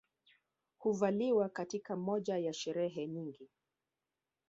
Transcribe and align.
Huvaliwa 0.77 1.49
katika 1.49 1.95
moja 1.95 2.37
ya 2.37 2.53
sherehe 2.53 3.07
nyingi 3.07 3.49